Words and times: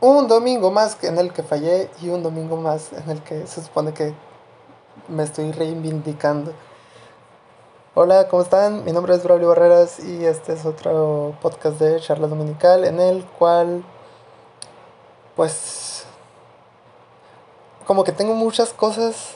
un 0.00 0.28
domingo 0.28 0.70
más 0.70 1.02
en 1.02 1.18
el 1.18 1.32
que 1.32 1.42
fallé 1.42 1.90
y 2.00 2.08
un 2.08 2.22
domingo 2.22 2.56
más 2.56 2.92
en 2.92 3.10
el 3.10 3.22
que 3.22 3.46
se 3.46 3.62
supone 3.62 3.92
que 3.92 4.14
me 5.08 5.24
estoy 5.24 5.50
reivindicando. 5.50 6.52
Hola, 7.94 8.28
¿cómo 8.28 8.42
están? 8.42 8.84
Mi 8.84 8.92
nombre 8.92 9.14
es 9.14 9.24
Braulio 9.24 9.48
Barreras 9.48 9.98
y 9.98 10.24
este 10.24 10.52
es 10.52 10.64
otro 10.64 11.34
podcast 11.42 11.80
de 11.80 11.98
charla 11.98 12.28
dominical 12.28 12.84
en 12.84 13.00
el 13.00 13.24
cual 13.24 13.82
pues 15.34 16.04
como 17.84 18.04
que 18.04 18.12
tengo 18.12 18.34
muchas 18.34 18.72
cosas 18.72 19.34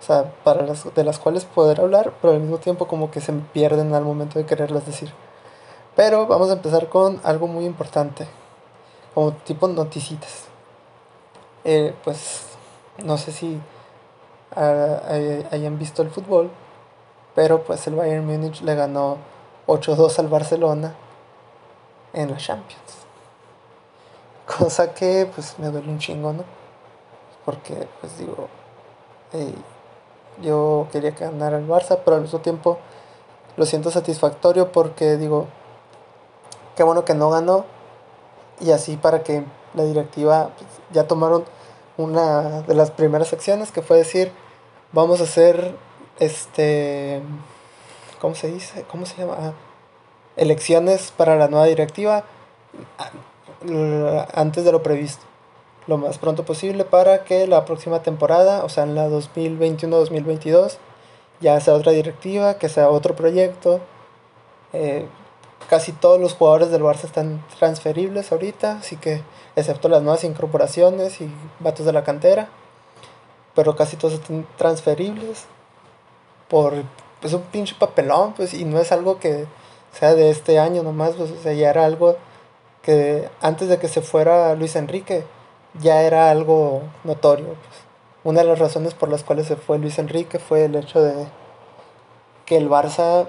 o 0.00 0.02
sea, 0.02 0.32
para 0.42 0.62
las, 0.66 0.92
de 0.94 1.04
las 1.04 1.18
cuales 1.18 1.44
poder 1.44 1.80
hablar, 1.80 2.12
pero 2.20 2.34
al 2.34 2.40
mismo 2.40 2.58
tiempo 2.58 2.88
como 2.88 3.10
que 3.10 3.20
se 3.20 3.32
pierden 3.32 3.94
al 3.94 4.04
momento 4.04 4.38
de 4.38 4.46
quererlas 4.46 4.84
decir. 4.84 5.12
Pero 5.94 6.26
vamos 6.26 6.50
a 6.50 6.54
empezar 6.54 6.88
con 6.88 7.20
algo 7.24 7.46
muy 7.46 7.64
importante, 7.64 8.26
como 9.16 9.32
tipo 9.32 9.66
noticitas. 9.66 10.44
Eh, 11.64 11.94
pues 12.04 12.42
no 13.02 13.16
sé 13.16 13.32
si 13.32 13.58
ah, 14.54 15.00
hayan 15.50 15.78
visto 15.78 16.02
el 16.02 16.10
fútbol, 16.10 16.50
pero 17.34 17.64
pues 17.64 17.86
el 17.86 17.94
Bayern 17.94 18.26
Múnich 18.26 18.60
le 18.60 18.74
ganó 18.74 19.16
8-2 19.68 20.18
al 20.18 20.28
Barcelona 20.28 20.94
en 22.12 22.30
la 22.30 22.36
Champions. 22.36 23.06
Cosa 24.58 24.92
que 24.92 25.26
pues 25.34 25.58
me 25.58 25.68
duele 25.68 25.88
un 25.88 25.98
chingo, 25.98 26.34
¿no? 26.34 26.44
Porque 27.46 27.88
pues 28.02 28.18
digo, 28.18 28.48
yo 30.42 30.88
quería 30.92 31.14
que 31.14 31.24
el 31.24 31.38
Barça, 31.40 32.00
pero 32.04 32.16
al 32.16 32.22
mismo 32.22 32.40
tiempo 32.40 32.76
lo 33.56 33.64
siento 33.64 33.90
satisfactorio 33.90 34.72
porque 34.72 35.16
digo, 35.16 35.46
qué 36.76 36.82
bueno 36.82 37.06
que 37.06 37.14
no 37.14 37.30
ganó 37.30 37.75
y 38.60 38.70
así 38.70 38.96
para 38.96 39.22
que 39.22 39.44
la 39.74 39.84
directiva 39.84 40.50
pues, 40.56 40.70
ya 40.92 41.06
tomaron 41.06 41.44
una 41.96 42.62
de 42.62 42.74
las 42.74 42.90
primeras 42.90 43.32
acciones 43.32 43.72
que 43.72 43.82
fue 43.82 43.96
decir 43.98 44.32
vamos 44.92 45.20
a 45.20 45.24
hacer 45.24 45.74
este 46.18 47.22
cómo 48.20 48.34
se 48.34 48.48
dice 48.48 48.84
cómo 48.90 49.06
se 49.06 49.16
llama 49.16 49.36
ah, 49.38 49.52
elecciones 50.36 51.12
para 51.16 51.36
la 51.36 51.48
nueva 51.48 51.66
directiva 51.66 52.24
antes 54.34 54.64
de 54.64 54.72
lo 54.72 54.82
previsto 54.82 55.24
lo 55.86 55.98
más 55.98 56.18
pronto 56.18 56.44
posible 56.44 56.84
para 56.84 57.24
que 57.24 57.46
la 57.46 57.64
próxima 57.64 58.02
temporada 58.02 58.64
o 58.64 58.68
sea 58.68 58.84
en 58.84 58.94
la 58.94 59.08
2021-2022 59.08 60.78
ya 61.40 61.60
sea 61.60 61.74
otra 61.74 61.92
directiva 61.92 62.54
que 62.58 62.68
sea 62.68 62.90
otro 62.90 63.14
proyecto 63.14 63.80
eh, 64.72 65.06
casi 65.68 65.92
todos 65.92 66.20
los 66.20 66.34
jugadores 66.34 66.70
del 66.70 66.82
Barça 66.82 67.04
están 67.04 67.44
transferibles 67.58 68.32
ahorita, 68.32 68.78
así 68.78 68.96
que 68.96 69.22
excepto 69.56 69.88
las 69.88 70.02
nuevas 70.02 70.24
incorporaciones 70.24 71.20
y 71.20 71.30
vatos 71.60 71.86
de 71.86 71.92
la 71.92 72.04
cantera, 72.04 72.48
pero 73.54 73.74
casi 73.74 73.96
todos 73.96 74.14
están 74.14 74.46
transferibles 74.56 75.46
por 76.48 76.74
pues 77.20 77.32
un 77.32 77.42
pinche 77.42 77.74
papelón, 77.78 78.34
pues 78.34 78.54
y 78.54 78.64
no 78.64 78.78
es 78.78 78.92
algo 78.92 79.18
que 79.18 79.46
sea 79.92 80.14
de 80.14 80.30
este 80.30 80.58
año 80.58 80.82
nomás, 80.82 81.14
pues 81.14 81.30
o 81.30 81.42
sea, 81.42 81.52
ya 81.52 81.70
era 81.70 81.84
algo 81.84 82.16
que 82.82 83.28
antes 83.40 83.68
de 83.68 83.78
que 83.78 83.88
se 83.88 84.02
fuera 84.02 84.54
Luis 84.54 84.76
Enrique 84.76 85.24
ya 85.80 86.02
era 86.02 86.30
algo 86.30 86.82
notorio. 87.04 87.46
Pues. 87.46 87.86
Una 88.24 88.42
de 88.42 88.48
las 88.48 88.58
razones 88.58 88.94
por 88.94 89.08
las 89.08 89.24
cuales 89.24 89.46
se 89.46 89.56
fue 89.56 89.78
Luis 89.78 89.98
Enrique 89.98 90.38
fue 90.38 90.64
el 90.64 90.74
hecho 90.76 91.02
de 91.02 91.26
que 92.44 92.56
el 92.56 92.68
Barça 92.68 93.26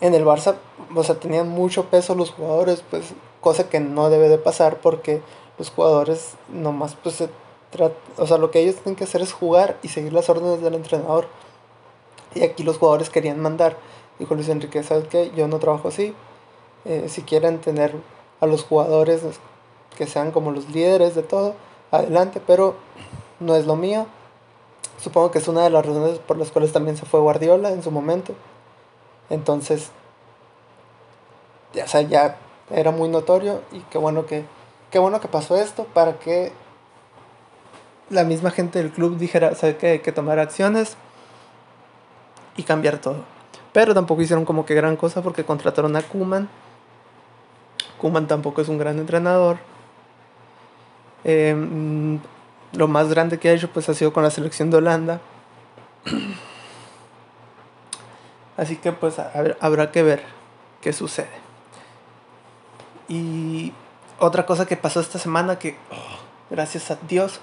en 0.00 0.14
el 0.14 0.24
Barça, 0.24 0.56
o 0.94 1.02
sea, 1.02 1.18
tenían 1.18 1.48
mucho 1.48 1.86
peso 1.86 2.14
los 2.14 2.30
jugadores, 2.30 2.84
pues, 2.90 3.14
cosa 3.40 3.68
que 3.68 3.80
no 3.80 4.10
debe 4.10 4.28
de 4.28 4.38
pasar 4.38 4.78
porque 4.80 5.22
los 5.58 5.70
jugadores 5.70 6.34
nomás, 6.48 6.96
pues, 7.02 7.16
se 7.16 7.28
o 8.16 8.26
sea, 8.26 8.38
lo 8.38 8.50
que 8.50 8.60
ellos 8.60 8.76
tienen 8.76 8.96
que 8.96 9.04
hacer 9.04 9.20
es 9.20 9.32
jugar 9.32 9.76
y 9.82 9.88
seguir 9.88 10.12
las 10.12 10.28
órdenes 10.28 10.62
del 10.62 10.74
entrenador. 10.74 11.26
Y 12.34 12.42
aquí 12.42 12.62
los 12.62 12.78
jugadores 12.78 13.10
querían 13.10 13.40
mandar. 13.40 13.76
Dijo 14.18 14.34
Luis 14.34 14.48
Enrique, 14.48 14.82
¿sabes 14.82 15.06
qué? 15.08 15.30
Yo 15.36 15.48
no 15.48 15.58
trabajo 15.58 15.88
así. 15.88 16.14
Eh, 16.84 17.06
si 17.08 17.22
quieren 17.22 17.60
tener 17.60 17.94
a 18.40 18.46
los 18.46 18.64
jugadores 18.64 19.22
que 19.96 20.06
sean 20.06 20.30
como 20.30 20.50
los 20.50 20.70
líderes 20.70 21.14
de 21.14 21.22
todo, 21.22 21.54
adelante, 21.90 22.40
pero 22.44 22.74
no 23.40 23.54
es 23.54 23.66
lo 23.66 23.76
mío. 23.76 24.06
Supongo 25.00 25.30
que 25.30 25.38
es 25.38 25.48
una 25.48 25.62
de 25.62 25.70
las 25.70 25.84
razones 25.84 26.18
por 26.18 26.38
las 26.38 26.50
cuales 26.50 26.72
también 26.72 26.96
se 26.96 27.06
fue 27.06 27.20
Guardiola 27.20 27.70
en 27.70 27.82
su 27.82 27.90
momento. 27.90 28.34
Entonces, 29.30 29.90
ya, 31.72 31.84
o 31.84 32.00
ya 32.02 32.36
era 32.70 32.90
muy 32.90 33.08
notorio 33.08 33.62
y 33.72 33.80
qué 33.90 33.98
bueno 33.98 34.26
que, 34.26 34.44
qué 34.90 34.98
bueno 34.98 35.20
que 35.20 35.28
pasó 35.28 35.56
esto 35.56 35.84
para 35.84 36.18
que 36.18 36.52
la 38.10 38.24
misma 38.24 38.50
gente 38.50 38.78
del 38.78 38.90
club 38.90 39.18
dijera, 39.18 39.54
¿sabe 39.54 39.76
que 39.76 39.86
hay 39.88 39.98
que 40.00 40.12
tomar 40.12 40.38
acciones 40.38 40.96
y 42.56 42.62
cambiar 42.62 42.98
todo? 42.98 43.24
Pero 43.72 43.94
tampoco 43.94 44.22
hicieron 44.22 44.44
como 44.44 44.64
que 44.64 44.74
gran 44.74 44.96
cosa 44.96 45.22
porque 45.22 45.44
contrataron 45.44 45.94
a 45.96 46.02
Kuman. 46.02 46.48
Kuman 48.00 48.26
tampoco 48.26 48.62
es 48.62 48.68
un 48.68 48.78
gran 48.78 48.98
entrenador. 48.98 49.58
Em, 51.24 52.20
lo 52.72 52.88
más 52.88 53.08
grande 53.08 53.38
que 53.38 53.48
ha 53.48 53.52
hecho 53.52 53.68
pues 53.70 53.88
ha 53.88 53.94
sido 53.94 54.12
con 54.12 54.22
la 54.22 54.30
selección 54.30 54.70
de 54.70 54.78
Holanda. 54.78 55.20
Así 58.58 58.76
que 58.76 58.92
pues 58.92 59.18
habrá 59.60 59.92
que 59.92 60.02
ver 60.02 60.22
qué 60.82 60.92
sucede. 60.92 61.30
Y 63.08 63.72
otra 64.18 64.44
cosa 64.44 64.66
que 64.66 64.76
pasó 64.76 65.00
esta 65.00 65.18
semana 65.18 65.58
que, 65.60 65.78
oh, 65.92 66.18
gracias 66.50 66.90
a 66.90 66.98
Dios, 67.08 67.40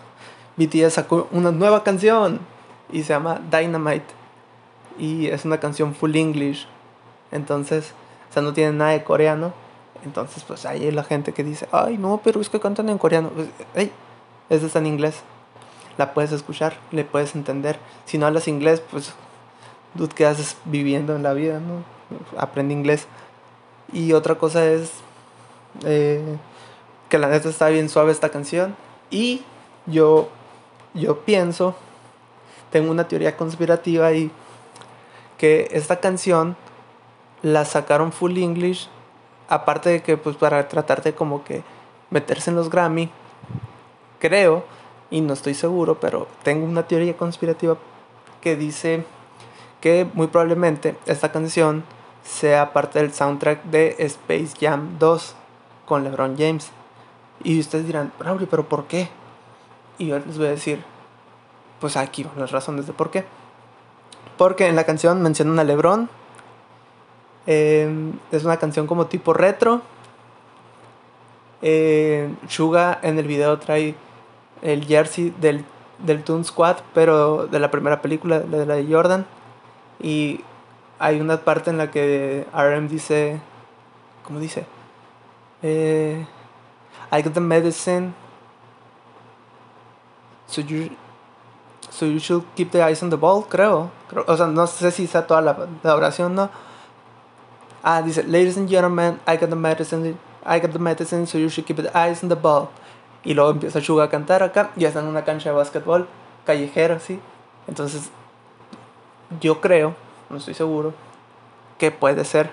BTS 0.58 0.94
sacó 0.94 1.30
una 1.32 1.52
nueva 1.52 1.84
canción 1.84 2.42
y 2.92 3.04
se 3.04 3.14
llama 3.14 3.42
Dynamite. 3.50 4.14
Y 5.00 5.28
es 5.28 5.46
una 5.46 5.60
canción 5.60 5.96
full 5.96 6.16
English. 6.18 6.68
Entonces, 7.32 7.94
o 8.30 8.34
sea, 8.34 8.44
no 8.44 8.54
tiene 8.54 8.74
nada 8.74 8.92
de 8.92 9.04
coreano. 9.06 9.54
Entonces, 10.04 10.44
pues 10.44 10.66
hay 10.66 10.92
la 10.92 11.06
gente 11.06 11.32
que 11.32 11.46
dice, 11.46 11.68
ay, 11.72 11.98
no, 11.98 12.20
pero 12.24 12.42
es 12.42 12.50
que 12.50 12.60
cantan 12.60 12.90
en 12.90 12.98
coreano. 12.98 13.30
Pues, 13.30 13.48
hey, 13.74 13.92
esa 14.50 14.66
está 14.66 14.80
en 14.80 14.88
inglés. 14.88 15.22
La 15.98 16.14
puedes 16.14 16.34
escuchar, 16.34 16.76
le 16.92 17.06
puedes 17.06 17.36
entender. 17.36 17.80
Si 18.04 18.18
no 18.18 18.26
hablas 18.26 18.50
inglés, 18.50 18.82
pues 18.92 19.14
dude, 19.96 20.14
¿qué 20.14 20.26
haces 20.26 20.58
viviendo 20.66 21.16
en 21.16 21.24
la 21.24 21.34
vida? 21.34 21.60
¿no? 21.60 21.84
Aprende 22.38 22.74
inglés. 22.74 23.08
Y 23.92 24.14
otra 24.14 24.36
cosa 24.36 24.66
es 24.66 24.92
eh, 25.84 26.38
que 27.10 27.18
la 27.18 27.28
neta 27.28 27.50
está 27.50 27.70
bien 27.70 27.90
suave 27.90 28.12
esta 28.12 28.30
canción. 28.30 28.76
Y 29.10 29.44
yo, 29.86 30.30
yo 30.94 31.22
pienso, 31.22 31.76
tengo 32.72 32.92
una 32.92 33.08
teoría 33.08 33.38
conspirativa 33.38 34.14
y 34.14 34.32
que 35.38 35.68
esta 35.72 36.00
canción 36.00 36.56
la 37.42 37.66
sacaron 37.66 38.12
full 38.12 38.38
English. 38.38 38.90
Aparte 39.48 39.90
de 39.90 40.02
que 40.02 40.18
pues 40.18 40.36
para 40.36 40.68
tratar 40.68 41.04
de 41.04 41.14
como 41.14 41.44
que 41.44 41.64
meterse 42.10 42.50
en 42.50 42.56
los 42.56 42.70
Grammy. 42.70 43.10
Creo, 44.20 44.64
y 45.12 45.22
no 45.22 45.34
estoy 45.34 45.54
seguro, 45.54 46.00
pero 46.00 46.28
tengo 46.44 46.66
una 46.66 46.88
teoría 46.88 47.16
conspirativa 47.16 47.78
que 48.42 48.56
dice 48.56 49.06
que 49.86 50.10
muy 50.16 50.26
probablemente 50.26 50.96
esta 51.06 51.32
canción 51.32 51.84
sea 52.24 52.74
parte 52.74 52.98
del 52.98 53.14
soundtrack 53.14 53.66
de 53.66 53.96
Space 54.00 54.54
Jam 54.60 54.98
2 54.98 55.36
con 55.86 56.04
LeBron 56.04 56.36
James. 56.40 56.72
Y 57.44 57.60
ustedes 57.60 57.86
dirán, 57.86 58.12
Raúl, 58.20 58.48
pero 58.50 58.68
¿por 58.68 58.86
qué? 58.86 59.10
Y 60.00 60.08
yo 60.08 60.18
les 60.18 60.40
voy 60.40 60.48
a 60.48 60.50
decir, 60.50 60.84
pues 61.80 61.98
aquí 61.98 62.24
van 62.24 62.40
las 62.40 62.50
razones 62.50 62.88
de 62.88 62.94
por 62.94 63.12
qué. 63.12 63.26
Porque 64.40 64.66
en 64.66 64.76
la 64.76 64.86
canción 64.86 65.22
mencionan 65.22 65.60
a 65.60 65.64
LeBron. 65.64 66.10
Em, 67.46 68.14
es 68.32 68.44
una 68.44 68.58
canción 68.58 68.88
como 68.88 69.06
tipo 69.06 69.34
retro. 69.34 69.84
Eh, 71.62 72.34
Suga 72.48 72.98
en 73.04 73.20
el 73.20 73.28
video 73.28 73.60
trae 73.60 73.94
el 74.64 74.84
jersey 74.84 75.32
del, 75.40 75.64
del 76.00 76.24
Toon 76.24 76.44
Squad, 76.44 76.78
pero 76.96 77.46
de 77.46 77.60
la 77.60 77.70
primera 77.70 78.02
película, 78.02 78.40
de 78.40 78.66
la 78.66 78.74
de 78.78 78.92
Jordan. 78.92 79.28
Y 80.00 80.42
hay 81.00 81.20
una 81.20 81.38
parte 81.38 81.70
en 81.70 81.78
la 81.78 81.92
que 81.92 82.46
RM 82.54 82.88
dice, 82.88 83.40
¿cómo 84.24 84.40
dice? 84.40 84.66
Eh, 85.62 86.26
I 87.12 87.22
got 87.22 87.34
the 87.34 87.42
medicine. 87.42 88.14
So 90.48 90.62
you, 90.62 90.90
so 91.90 92.06
you 92.06 92.20
should 92.20 92.44
keep 92.56 92.72
the 92.72 92.84
eyes 92.84 93.02
on 93.02 93.10
the 93.10 93.18
ball, 93.18 93.44
creo. 93.50 93.92
O 94.28 94.38
sea, 94.38 94.48
no 94.48 94.68
sé 94.68 94.92
si 94.92 95.06
está 95.06 95.26
toda 95.26 95.42
la, 95.42 95.58
la 95.84 95.96
oración, 95.96 96.36
¿no? 96.36 96.50
Ah, 97.84 98.02
dice, 98.02 98.24
ladies 98.24 98.58
and 98.58 98.70
gentlemen, 98.70 99.20
I 99.28 99.38
got 99.38 99.50
the 99.50 99.56
medicine. 99.56 100.18
I 100.46 100.60
got 100.60 100.72
the 100.72 100.80
medicine, 100.80 101.26
so 101.26 101.38
you 101.38 101.50
should 101.50 101.66
keep 101.66 101.78
the 101.78 101.96
eyes 101.98 102.24
on 102.24 102.30
the 102.30 102.36
ball. 102.36 102.70
Y 103.24 103.34
luego 103.34 103.52
empieza 103.52 103.82
Suga 103.82 104.04
a 104.04 104.10
cantar 104.10 104.44
acá. 104.44 104.72
Ya 104.76 104.90
está 104.90 105.00
en 105.00 105.08
una 105.08 105.24
cancha 105.24 105.50
de 105.50 105.56
básquetbol 105.56 106.08
callejera, 106.46 107.00
¿sí? 107.00 107.20
Entonces, 107.68 108.12
yo 109.40 109.62
creo, 109.62 109.96
no 110.30 110.38
estoy 110.38 110.54
seguro, 110.54 110.94
que 111.78 111.92
puede 111.92 112.24
ser 112.26 112.52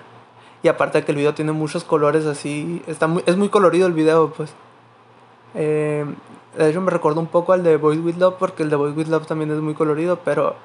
Y 0.63 0.67
aparte 0.67 0.99
de 0.99 1.05
que 1.05 1.11
el 1.11 1.17
video 1.17 1.33
tiene 1.33 1.51
muchos 1.51 1.83
colores 1.83 2.25
así, 2.25 2.81
está 2.87 3.07
muy, 3.07 3.23
es 3.25 3.35
muy 3.35 3.49
colorido 3.49 3.87
el 3.87 3.93
video, 3.93 4.31
pues. 4.31 4.53
Eh, 5.55 6.05
de 6.57 6.69
hecho 6.69 6.81
me 6.81 6.91
recuerda 6.91 7.19
un 7.19 7.27
poco 7.27 7.53
al 7.53 7.63
de 7.63 7.77
Boys 7.77 7.99
With 7.99 8.15
Love 8.15 8.35
porque 8.39 8.63
el 8.63 8.69
de 8.69 8.75
Boys 8.75 8.95
With 8.95 9.07
Love 9.07 9.27
también 9.27 9.51
es 9.51 9.59
muy 9.59 9.73
colorido, 9.73 10.19
pero 10.23 10.55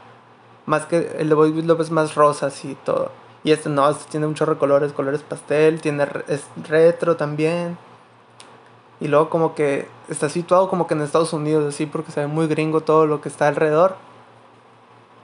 más 0.66 0.86
que 0.86 1.16
el 1.18 1.28
de 1.28 1.34
Boys 1.34 1.54
With 1.54 1.64
Love 1.64 1.80
es 1.80 1.90
más 1.90 2.14
rosa 2.14 2.46
así 2.46 2.76
todo. 2.84 3.10
Y 3.44 3.52
este 3.52 3.68
no, 3.68 3.88
este 3.88 4.10
tiene 4.10 4.26
muchos 4.26 4.48
colores, 4.56 4.92
colores 4.92 5.22
pastel, 5.22 5.80
tiene 5.80 6.06
es 6.28 6.44
retro 6.68 7.16
también. 7.16 7.78
Y 9.00 9.08
luego 9.08 9.30
como 9.30 9.54
que 9.54 9.88
está 10.08 10.28
situado 10.28 10.68
como 10.68 10.86
que 10.86 10.94
en 10.94 11.02
Estados 11.02 11.32
Unidos 11.32 11.72
así 11.72 11.86
porque 11.86 12.12
se 12.12 12.20
ve 12.20 12.26
muy 12.26 12.46
gringo 12.48 12.80
todo 12.82 13.06
lo 13.06 13.20
que 13.20 13.28
está 13.28 13.48
alrededor. 13.48 13.96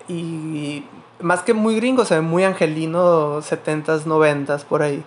Y 0.09 0.85
más 1.21 1.43
que 1.43 1.55
muy 1.55 1.77
gringo, 1.77 2.05
se 2.05 2.17
ve 2.17 2.21
muy 2.21 2.45
angelino 2.45 3.41
70s, 3.41 4.05
90s 4.05 4.65
por 4.65 4.83
ahí. 4.83 5.03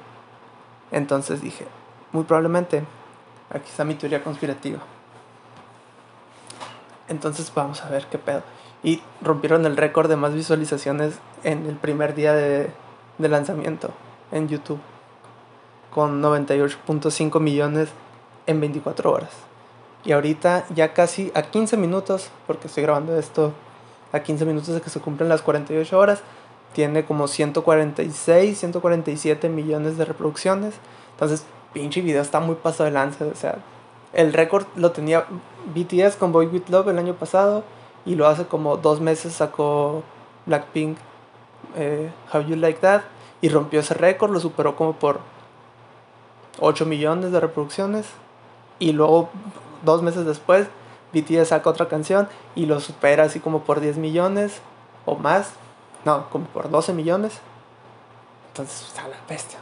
Entonces 0.91 1.41
dije, 1.41 1.65
muy 2.11 2.23
probablemente, 2.23 2.83
aquí 3.49 3.69
está 3.69 3.83
mi 3.83 3.95
teoría 3.95 4.23
conspirativa. 4.23 4.79
Entonces 7.07 7.51
vamos 7.53 7.83
a 7.83 7.89
ver 7.89 8.07
qué 8.07 8.17
pedo. 8.17 8.41
Y 8.83 9.01
rompieron 9.21 9.65
el 9.65 9.77
récord 9.77 10.09
de 10.09 10.15
más 10.15 10.33
visualizaciones 10.33 11.19
en 11.43 11.65
el 11.65 11.75
primer 11.75 12.15
día 12.15 12.33
de, 12.33 12.71
de 13.17 13.29
lanzamiento 13.29 13.91
en 14.31 14.47
YouTube. 14.47 14.79
Con 15.93 16.21
98.5 16.21 17.39
millones 17.39 17.89
en 18.45 18.59
24 18.59 19.11
horas. 19.11 19.31
Y 20.03 20.11
ahorita 20.11 20.65
ya 20.73 20.93
casi 20.93 21.31
a 21.35 21.43
15 21.43 21.75
minutos, 21.77 22.29
porque 22.45 22.67
estoy 22.67 22.83
grabando 22.83 23.17
esto 23.17 23.53
a 24.11 24.19
15 24.21 24.45
minutos 24.45 24.73
de 24.73 24.81
que 24.81 24.89
se 24.89 24.99
cumplen 24.99 25.29
las 25.29 25.41
48 25.41 25.97
horas, 25.97 26.21
tiene 26.73 27.05
como 27.05 27.27
146, 27.27 28.57
147 28.57 29.49
millones 29.49 29.97
de 29.97 30.05
reproducciones. 30.05 30.75
Entonces, 31.11 31.45
pinche 31.73 32.01
video 32.01 32.21
está 32.21 32.39
muy 32.39 32.55
pasado 32.55 32.85
de 32.85 32.91
lanza. 32.91 33.25
O 33.25 33.35
sea, 33.35 33.57
el 34.13 34.33
récord 34.33 34.65
lo 34.75 34.91
tenía 34.91 35.25
BTS 35.73 36.15
con 36.17 36.31
Boy 36.31 36.47
With 36.47 36.69
Love 36.69 36.89
el 36.89 36.99
año 36.99 37.15
pasado. 37.15 37.63
Y 38.05 38.15
lo 38.15 38.27
hace 38.27 38.45
como 38.45 38.77
dos 38.77 39.01
meses 39.01 39.33
sacó 39.33 40.03
Blackpink 40.45 40.97
eh, 41.75 42.11
How 42.31 42.41
You 42.41 42.55
Like 42.55 42.79
That. 42.79 43.01
Y 43.41 43.49
rompió 43.49 43.79
ese 43.79 43.93
récord, 43.93 44.31
lo 44.31 44.39
superó 44.39 44.75
como 44.75 44.93
por 44.93 45.19
8 46.59 46.85
millones 46.85 47.31
de 47.31 47.39
reproducciones. 47.39 48.07
Y 48.79 48.91
luego, 48.91 49.29
dos 49.83 50.03
meses 50.03 50.25
después, 50.25 50.67
BTS 51.21 51.49
saca 51.49 51.69
otra 51.69 51.87
canción 51.87 52.27
y 52.55 52.65
lo 52.65 52.79
supera 52.79 53.23
así 53.23 53.39
como 53.39 53.63
por 53.63 53.79
10 53.79 53.97
millones 53.97 54.61
o 55.05 55.15
más. 55.15 55.53
No, 56.05 56.29
como 56.29 56.45
por 56.45 56.69
12 56.69 56.93
millones. 56.93 57.39
Entonces, 58.49 58.87
está 58.87 59.07
la 59.07 59.17
bestia. 59.27 59.59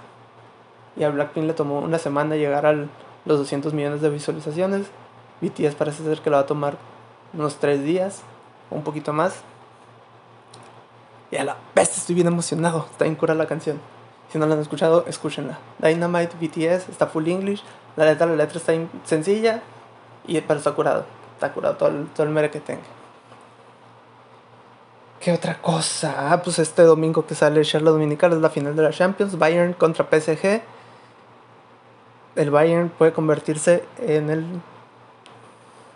Y 0.96 1.04
a 1.04 1.10
Blackpink 1.10 1.46
le 1.46 1.54
tomó 1.54 1.80
una 1.80 2.00
semana 2.00 2.36
llegar 2.36 2.66
a 2.66 2.74
los 2.74 3.40
200 3.40 3.74
millones 3.74 4.02
de 4.02 4.10
visualizaciones. 4.10 4.88
BTS 5.42 5.76
parece 5.76 6.04
ser 6.04 6.22
que 6.22 6.30
lo 6.30 6.38
va 6.38 6.44
a 6.44 6.46
tomar 6.46 6.78
unos 7.34 7.58
3 7.58 7.84
días 7.84 8.22
o 8.70 8.76
un 8.76 8.84
poquito 8.84 9.12
más. 9.14 9.42
Y 11.32 11.38
a 11.38 11.44
la 11.44 11.58
bestia, 11.76 12.00
estoy 12.00 12.16
bien 12.16 12.28
emocionado. 12.28 12.88
Está 12.92 13.06
bien 13.06 13.16
cura 13.16 13.34
la 13.34 13.48
canción. 13.48 13.80
Si 14.32 14.38
no 14.38 14.46
la 14.46 14.56
han 14.56 14.62
escuchado, 14.62 15.06
escúchenla. 15.08 15.60
Dynamite 15.80 16.36
BTS 16.40 16.90
está 16.90 17.08
full 17.08 17.28
English. 17.28 17.64
La 17.96 18.06
letra, 18.06 18.28
la 18.28 18.36
letra 18.36 18.58
está 18.58 18.74
sencilla, 19.06 19.62
y, 20.28 20.40
pero 20.42 20.60
está 20.60 20.72
curado 20.74 21.06
está 21.36 21.54
curado 21.54 21.76
todo 21.76 21.90
el, 21.90 22.08
todo 22.08 22.26
el 22.26 22.34
mere 22.34 22.50
que 22.50 22.60
tenga. 22.60 22.82
¿Qué 25.20 25.32
otra 25.34 25.62
cosa? 25.62 26.32
Ah, 26.32 26.42
pues 26.44 26.60
este 26.60 26.84
domingo 26.84 27.26
que 27.26 27.36
sale 27.36 27.64
Charlotte 27.64 27.94
Dominical 27.94 28.34
es 28.34 28.40
la 28.40 28.50
final 28.50 28.76
de 28.76 28.84
la 28.84 28.92
Champions. 28.92 29.38
Bayern 29.38 29.74
contra 29.74 30.06
PSG. 30.06 30.62
El 32.36 32.52
Bayern 32.52 32.90
puede 32.90 33.12
convertirse 33.12 33.84
en 33.98 34.30
el. 34.30 34.46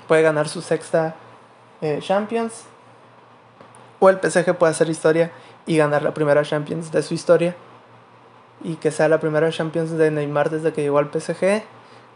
Puede 0.08 0.24
ganar 0.24 0.50
su 0.50 0.62
sexta 0.62 1.16
eh, 1.82 2.00
Champions. 2.02 2.64
O 4.00 4.10
el 4.10 4.18
PSG 4.18 4.56
puede 4.58 4.72
hacer 4.72 4.90
historia 4.90 5.32
y 5.68 5.78
ganar 5.78 6.02
la 6.02 6.14
primera 6.14 6.42
Champions 6.44 6.92
de 6.92 7.04
su 7.04 7.14
historia. 7.14 7.56
Y 8.64 8.78
que 8.78 8.90
sea 8.90 9.08
la 9.10 9.20
primera 9.20 9.52
Champions 9.52 9.92
de 9.92 10.10
Neymar 10.10 10.50
desde 10.50 10.74
que 10.74 10.82
llegó 10.82 10.98
al 10.98 11.12
PSG. 11.12 11.62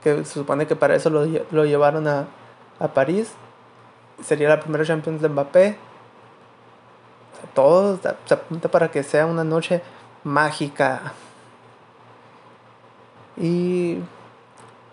Que 0.02 0.25
se 0.25 0.25
supone 0.25 0.66
que 0.66 0.75
para 0.75 0.96
eso 0.96 1.12
lo, 1.12 1.25
lo 1.52 1.66
llevaron 1.66 2.08
a, 2.08 2.25
a 2.80 2.88
París. 2.90 3.31
Sería 4.24 4.50
la 4.50 4.60
primera 4.60 4.86
Champions 4.86 5.22
de 5.22 5.30
Mbappé. 5.30 5.78
todo 7.54 8.00
se 8.25 8.34
apunta 8.34 8.70
para 8.70 8.90
que 8.90 9.04
sea 9.04 9.25
una 9.25 9.44
noche 9.44 9.81
mágica. 10.24 11.14
Y 13.38 14.00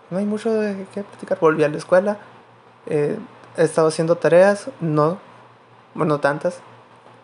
no 0.09 0.17
hay 0.17 0.25
mucho 0.25 0.51
de 0.51 0.85
qué 0.93 1.03
platicar. 1.03 1.39
Volví 1.39 1.63
a 1.63 1.69
la 1.69 1.77
escuela. 1.77 2.17
Eh, 2.87 3.17
he 3.57 3.63
estado 3.63 3.87
haciendo 3.87 4.17
tareas. 4.17 4.69
No, 4.79 5.19
bueno, 5.93 6.19
tantas. 6.19 6.59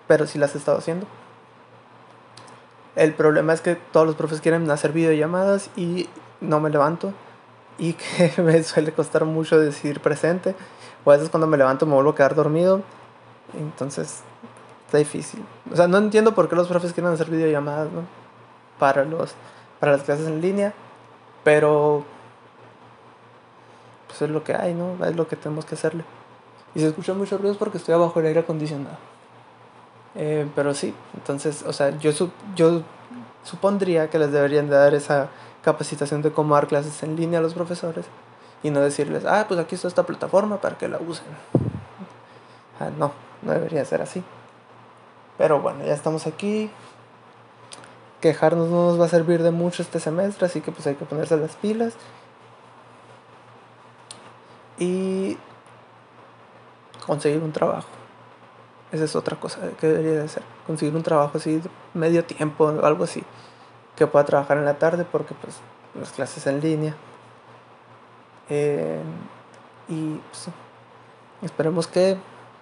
Pero 0.07 0.27
sí 0.27 0.39
las 0.39 0.55
he 0.55 0.57
estado 0.57 0.77
haciendo. 0.77 1.07
El 2.95 3.13
problema 3.13 3.53
es 3.53 3.61
que 3.61 3.75
todos 3.75 4.07
los 4.07 4.15
profes 4.15 4.41
quieren 4.41 4.69
hacer 4.71 4.91
videollamadas 4.91 5.69
y 5.75 6.09
no 6.41 6.59
me 6.59 6.69
levanto 6.69 7.13
y 7.77 7.93
que 7.93 8.41
me 8.41 8.63
suele 8.63 8.91
costar 8.91 9.25
mucho 9.25 9.59
decir 9.59 9.99
presente. 9.99 10.55
O 11.05 11.11
a 11.11 11.15
veces 11.15 11.29
cuando 11.29 11.47
me 11.47 11.57
levanto 11.57 11.85
me 11.85 11.93
vuelvo 11.93 12.11
a 12.11 12.15
quedar 12.15 12.35
dormido. 12.35 12.81
Entonces 13.57 14.21
está 14.85 14.97
difícil. 14.97 15.43
O 15.71 15.75
sea, 15.75 15.87
no 15.87 15.97
entiendo 15.97 16.35
por 16.35 16.49
qué 16.49 16.55
los 16.55 16.67
profes 16.67 16.93
quieren 16.93 17.13
hacer 17.13 17.29
videollamadas, 17.29 17.91
¿no? 17.91 18.01
Para, 18.79 19.05
los, 19.05 19.33
para 19.79 19.93
las 19.93 20.03
clases 20.03 20.27
en 20.27 20.41
línea. 20.41 20.73
Pero 21.43 22.03
pues 24.07 24.21
es 24.21 24.29
lo 24.29 24.43
que 24.43 24.53
hay, 24.55 24.73
¿no? 24.73 25.03
Es 25.05 25.15
lo 25.15 25.27
que 25.27 25.35
tenemos 25.35 25.65
que 25.65 25.75
hacerle. 25.75 26.03
Y 26.75 26.79
se 26.79 26.87
escuchan 26.87 27.17
muchos 27.17 27.39
ruidos 27.39 27.57
porque 27.57 27.77
estoy 27.77 27.93
abajo 27.93 28.19
del 28.19 28.27
aire 28.27 28.39
acondicionado. 28.41 28.97
Eh, 30.15 30.47
pero 30.55 30.73
sí, 30.73 30.93
entonces, 31.15 31.63
o 31.63 31.73
sea, 31.73 31.97
yo, 31.99 32.11
yo 32.55 32.81
supondría 33.43 34.09
que 34.09 34.17
les 34.17 34.31
deberían 34.31 34.67
de 34.67 34.75
dar 34.75 34.93
esa 34.93 35.29
capacitación 35.67 36.21
de 36.21 36.31
cómo 36.31 36.55
dar 36.55 36.67
clases 36.67 37.03
en 37.03 37.17
línea 37.17 37.39
a 37.39 37.41
los 37.41 37.53
profesores 37.53 38.05
y 38.63 38.69
no 38.69 38.79
decirles, 38.79 39.25
ah, 39.25 39.43
pues 39.49 39.59
aquí 39.59 39.75
está 39.75 39.89
esta 39.89 40.03
plataforma 40.03 40.61
para 40.61 40.77
que 40.77 40.87
la 40.87 40.97
usen. 40.97 41.25
Ah, 42.79 42.89
no, 42.97 43.11
no 43.41 43.51
debería 43.51 43.83
ser 43.83 44.01
así. 44.01 44.23
Pero 45.37 45.59
bueno, 45.59 45.83
ya 45.83 45.93
estamos 45.93 46.25
aquí. 46.25 46.71
Quejarnos 48.21 48.69
no 48.69 48.85
nos 48.85 48.99
va 48.99 49.05
a 49.05 49.09
servir 49.09 49.43
de 49.43 49.51
mucho 49.51 49.81
este 49.81 49.99
semestre, 49.99 50.45
así 50.45 50.61
que 50.61 50.71
pues 50.71 50.87
hay 50.87 50.95
que 50.95 51.03
ponerse 51.03 51.35
las 51.35 51.57
pilas. 51.57 51.95
Y 54.79 55.37
conseguir 57.05 57.43
un 57.43 57.51
trabajo. 57.51 57.89
Esa 58.93 59.03
es 59.03 59.17
otra 59.17 59.37
cosa 59.37 59.59
que 59.81 59.87
debería 59.87 60.19
de 60.19 60.23
hacer. 60.23 60.43
Conseguir 60.65 60.95
un 60.95 61.03
trabajo 61.03 61.37
así 61.37 61.61
medio 61.93 62.23
tiempo 62.23 62.69
algo 62.69 63.03
así 63.03 63.21
que 63.97 64.07
pueda 64.07 64.25
trabajar 64.25 64.57
en 64.57 64.65
la 64.65 64.77
tarde 64.77 65.03
porque 65.03 65.33
pues 65.33 65.59
las 65.95 66.11
clases 66.11 66.47
en 66.47 66.61
línea. 66.61 66.95
Eh, 68.49 69.01
y 69.89 70.21
pues, 70.29 70.47
esperemos 71.41 71.87
que 71.87 72.17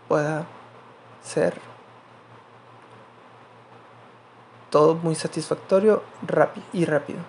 pueda 0.07 0.47
ser 1.23 1.59
todo 4.69 4.95
muy 4.95 5.15
satisfactorio 5.15 6.01
y 6.73 6.85
rápido. 6.85 7.19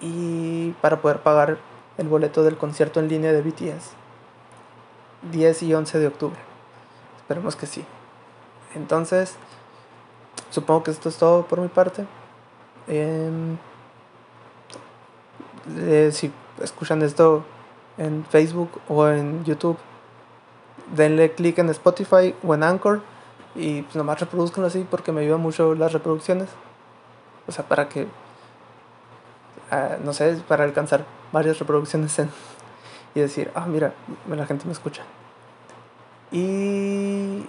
Y 0.00 0.70
para 0.80 1.00
poder 1.00 1.20
pagar 1.22 1.58
el 1.96 2.08
boleto 2.08 2.42
del 2.44 2.56
concierto 2.56 3.00
en 3.00 3.08
línea 3.08 3.32
de 3.32 3.42
BTS. 3.42 3.92
10 5.32 5.62
y 5.64 5.74
11 5.74 5.98
de 5.98 6.06
octubre. 6.06 6.38
Esperemos 7.16 7.56
que 7.56 7.66
sí. 7.66 7.84
Entonces, 8.74 9.34
supongo 10.50 10.84
que 10.84 10.92
esto 10.92 11.08
es 11.08 11.16
todo 11.16 11.46
por 11.46 11.60
mi 11.60 11.68
parte. 11.68 12.06
Em, 12.88 13.58
eh, 15.76 16.10
si 16.12 16.32
escuchan 16.62 17.02
esto 17.02 17.44
en 17.98 18.24
Facebook 18.24 18.70
o 18.88 19.06
en 19.08 19.44
YouTube, 19.44 19.76
denle 20.94 21.32
clic 21.32 21.58
en 21.58 21.68
Spotify 21.68 22.34
o 22.42 22.54
en 22.54 22.62
Anchor 22.62 23.02
y 23.54 23.82
pues 23.82 23.96
nomás 23.96 24.20
reproduzcanlo 24.20 24.68
así 24.68 24.86
porque 24.90 25.12
me 25.12 25.20
ayuda 25.20 25.36
mucho 25.36 25.74
las 25.74 25.92
reproducciones. 25.92 26.48
O 27.46 27.52
sea, 27.52 27.66
para 27.66 27.88
que, 27.88 28.06
ah, 29.70 29.96
no 30.02 30.12
sé, 30.12 30.40
para 30.48 30.64
alcanzar 30.64 31.04
varias 31.32 31.58
reproducciones 31.58 32.16
y 33.14 33.20
decir, 33.20 33.50
ah, 33.54 33.66
mira, 33.66 33.92
la 34.28 34.46
gente 34.46 34.64
me 34.64 34.72
escucha. 34.72 35.02
Y, 36.30 37.44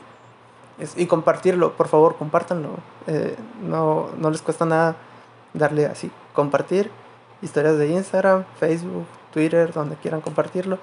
y 0.95 1.05
compartirlo, 1.07 1.73
por 1.73 1.87
favor, 1.87 2.17
compártanlo. 2.17 2.69
Eh, 3.07 3.37
no, 3.61 4.09
no 4.17 4.31
les 4.31 4.41
cuesta 4.41 4.65
nada 4.65 4.95
darle 5.53 5.85
así, 5.85 6.11
compartir 6.33 6.91
historias 7.41 7.77
de 7.77 7.87
Instagram, 7.87 8.45
Facebook, 8.59 9.05
Twitter, 9.31 9.71
donde 9.73 9.95
quieran 9.95 10.21
compartirlo 10.21 10.77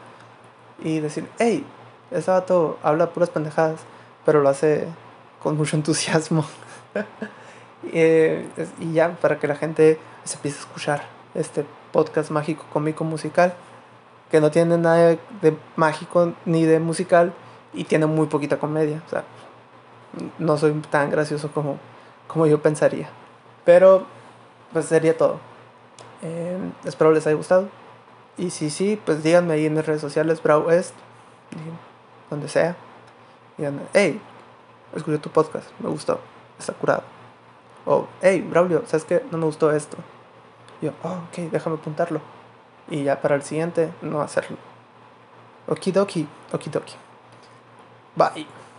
y 0.83 1.01
decir, 1.01 1.29
hey, 1.39 1.65
ese 2.11 2.31
vato 2.31 2.79
habla 2.83 3.11
puras 3.11 3.31
pendejadas, 3.31 3.81
pero 4.25 4.41
lo 4.41 4.49
hace 4.49 4.87
con 5.43 5.57
mucho 5.57 5.77
entusiasmo. 5.77 6.45
Y 7.93 8.93
ya, 8.93 9.17
para 9.21 9.39
que 9.39 9.47
la 9.47 9.55
gente 9.55 10.01
se 10.25 10.37
empiece 10.37 10.59
a 10.59 10.61
escuchar 10.61 11.03
este 11.35 11.65
podcast 11.93 12.31
mágico, 12.31 12.65
cómico, 12.73 13.05
musical, 13.05 13.55
que 14.31 14.41
no 14.41 14.51
tiene 14.51 14.77
nada 14.77 15.17
de 15.41 15.57
mágico 15.77 16.33
ni 16.47 16.65
de 16.65 16.81
musical 16.81 17.33
y 17.73 17.85
tiene 17.85 18.07
muy 18.07 18.27
poquita 18.27 18.59
comedia. 18.59 19.03
O 19.07 19.11
sea, 19.11 19.25
no 20.39 20.57
soy 20.57 20.73
tan 20.91 21.11
gracioso 21.11 21.51
como, 21.53 21.79
como 22.27 22.47
yo 22.47 22.61
pensaría. 22.61 23.09
Pero, 23.65 24.07
pues 24.73 24.87
sería 24.87 25.17
todo. 25.17 25.39
Eh, 26.23 26.59
espero 26.85 27.13
les 27.13 27.27
haya 27.27 27.37
gustado. 27.37 27.69
Y 28.39 28.51
si 28.51 28.71
sí, 28.71 29.01
pues 29.05 29.23
díganme 29.23 29.55
ahí 29.55 29.67
en 29.67 29.75
mis 29.75 29.87
redes 29.87 30.01
sociales, 30.01 30.43
Browest, 30.43 30.95
donde 32.31 32.49
sea. 32.49 32.77
Díganme, 33.57 33.83
hey, 33.95 34.21
escuché 34.95 35.19
tu 35.19 35.31
podcast, 35.31 35.69
me 35.81 35.89
gustó, 35.89 36.21
está 36.59 36.75
curado. 36.75 37.03
O, 37.87 38.07
hey, 38.21 38.43
Braulio, 38.43 38.83
¿sabes 38.87 39.05
qué? 39.05 39.25
No 39.31 39.39
me 39.39 39.47
gustó 39.47 39.73
esto. 39.73 39.97
yo, 40.83 40.93
oh, 41.03 41.21
ok, 41.29 41.51
déjame 41.51 41.77
apuntarlo. 41.77 42.21
Y 42.91 43.05
ya 43.05 43.21
para 43.21 43.37
el 43.37 43.43
siguiente, 43.43 43.93
no 44.03 44.21
hacerlo. 44.21 44.59
Okidoki, 45.69 46.29
okidoki. 46.53 46.95
Bye. 48.15 48.56